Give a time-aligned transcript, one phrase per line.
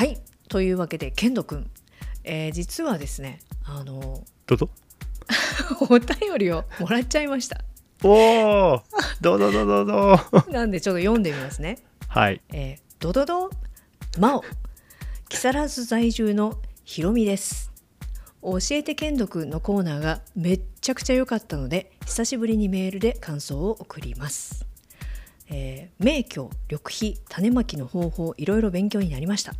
[0.00, 0.18] はい。
[0.48, 1.70] というわけでケンドくん、
[2.24, 4.70] えー実はですねあのどうぞ。
[5.90, 7.62] お便りをもらっちゃいました。
[8.02, 8.08] お
[8.76, 8.82] お
[9.20, 10.44] どうぞどうぞどうぞ。
[10.50, 11.80] なんでちょっと読んでみますね。
[12.08, 12.40] はい。
[12.48, 13.50] えー、ドドド
[14.18, 14.44] マオ。
[15.28, 17.70] 木更津在住のひろみです。
[18.40, 24.64] 教えて剣読のコーナーがめっちゃくちゃ良かったので久しぶりにメールで感想を送ります、
[25.50, 29.52] えー、名挙緑肥種まきの方法いろいろ勉強になりました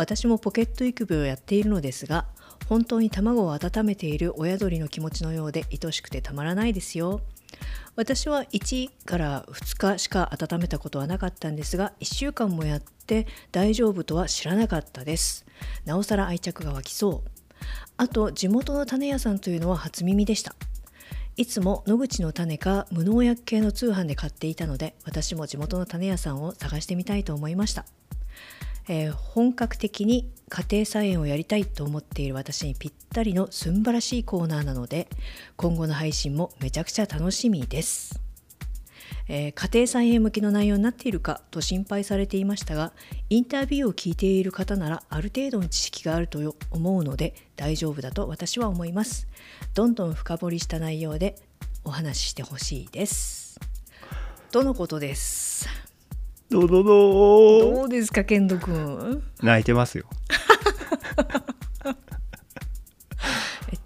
[0.00, 2.24] 私もポケット育苗をやっているのですが
[2.70, 7.20] 本当に卵を温めている親鳥の気持ちのようで愛しくてたまらないですよ。
[7.96, 15.44] 私は1から2日しか温めたことはなかったんですが1週間もやって大丈夫とは知らなかったです。
[15.84, 17.30] なおさら愛着が湧きそう。
[17.98, 20.54] あと地元の種屋さんというのは初耳でした。
[21.36, 27.84] いつも野口の種か無農薬系の通販で買っていたので私も地元の種屋さんを探してみたいと思いました。
[28.88, 35.08] えー本格的に家庭菜園をやりたいと思っている私にぴったりのすんばらしいコーナーなので
[35.56, 38.20] 今後の配信もめちゃくちゃ楽しみです、
[39.28, 42.92] えー家庭菜園向きの内容になっているかと心配されていましたが
[43.28, 49.28] インタビューを聞いている方ならある程度の知識があると思うので大丈夫だと私は思います。
[49.74, 51.36] どんどん深掘りした内容で
[51.84, 53.60] お話ししてほしいです。
[54.50, 55.39] とのことです。
[56.50, 57.88] どどうどう。
[57.88, 60.06] ですか健人くん泣いてますよ。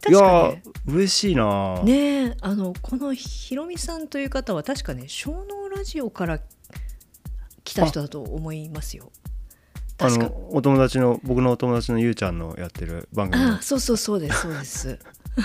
[0.07, 0.21] えいや
[0.51, 6.41] ね嬉しいな、ねえあのこのひろみさんという方は確かね小脳ラジオから
[7.65, 9.11] 来た人だと思いますよ。
[9.99, 13.55] あのお友達の僕のお友達のゆうちゃんのやってる番組の。
[13.57, 14.99] あそうそうそうですそうです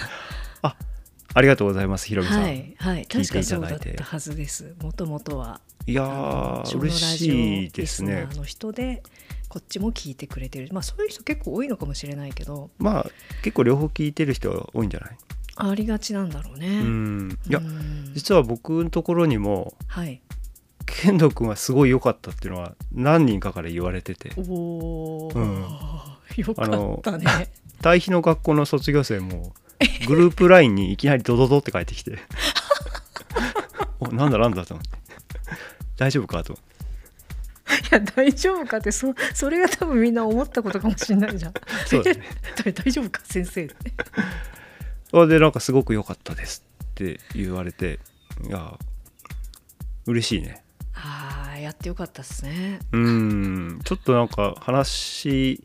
[1.40, 3.06] ありがとうございますひろみさん、はいはい。
[3.06, 4.76] 確かそうだったはずです。
[4.82, 5.62] もともとは。
[5.88, 8.12] いや嬉しいですね。
[8.14, 9.02] リスナーの人で
[9.48, 10.68] こっちも聞いてくれてる。
[10.74, 12.72] まあそういう人結構多いのかもしれないけど。
[12.78, 15.18] まあ結構両方聞いてる人は多いんじゃない？
[15.56, 16.68] ありがちなんだろうね。
[16.68, 17.40] うん。
[17.50, 18.12] いやうん。
[18.14, 20.22] 実は僕のところにもはい。
[20.86, 24.34] 剣道くんはすごい良かったっていうのは何人かから言われてて。
[24.36, 24.42] お
[25.28, 25.66] お、うん。
[26.36, 27.26] よかったね
[27.82, 29.54] 対比の学校の卒業生も
[30.08, 32.20] グループ LINE にいきなりドドドって書いてきて
[34.00, 35.00] おなんだなんだと思って
[35.98, 36.70] 大丈夫かと思って
[37.92, 41.54] いや大丈夫かってそそれが多分みんな思ったことかもしれないじゃん。
[41.86, 42.22] そうだね
[42.66, 43.76] え 大丈夫か先生って。
[45.14, 48.00] あでなんかすごく良かったですって言われて
[48.48, 48.78] いや
[50.06, 50.64] 嬉しいね
[50.94, 52.80] ああやってよかったですね。
[52.92, 55.64] うんちょっとなんか話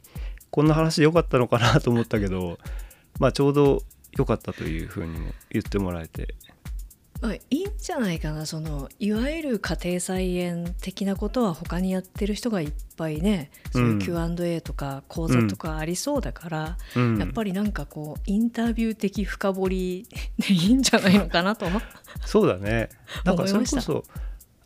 [0.54, 2.60] こんな話で良かったのかなと思ったけど
[3.18, 3.82] まあちょうど
[4.16, 6.36] 良かったというふうにも言ってもらえて。
[7.20, 8.46] まあいいんじゃないかな。
[8.46, 13.50] そのいわゆる家庭菜園的なことは他にやってる人がいっぱいね。
[13.72, 13.98] そういううん。
[13.98, 17.18] Q&A とか講座とかありそうだから、うん。
[17.18, 20.06] やっぱりなんかこうインタビュー的深掘り
[20.38, 21.66] でいいんじゃないのかなと。
[22.24, 22.90] そうだね。
[23.24, 24.04] なんかそれこそ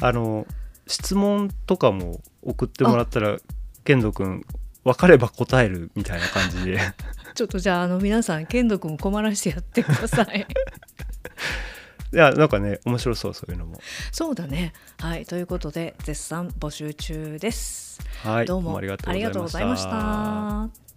[0.02, 0.46] あの
[0.86, 3.38] 質問とかも送ってもらったら
[3.84, 4.44] 健人君
[4.88, 6.80] 分かれば答えるみたいな感じで
[7.34, 10.46] ちょっとじゃああの皆さん剣道くん困らしてやってください。
[12.10, 13.78] いやなんかね面白そうそういうのも
[14.12, 14.72] そうだね。
[14.98, 18.00] はいということで絶賛募集中です。
[18.22, 19.10] はいどうもありがと
[19.40, 20.87] うございました。